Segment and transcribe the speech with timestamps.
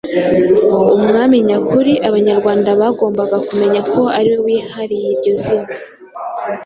[0.95, 5.69] Umwami nyakuri, Abanyarwanda bagombaga kumenya ko aliwe wihariye iryo zina